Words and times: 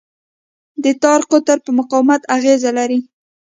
د 0.83 0.85
تار 1.01 1.21
قطر 1.31 1.57
په 1.65 1.71
مقاومت 1.79 2.21
اغېز 2.35 2.61
لري. 2.77 2.99